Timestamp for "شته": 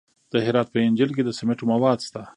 2.07-2.21